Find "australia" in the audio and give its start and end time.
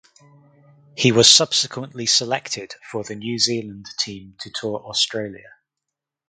4.79-5.51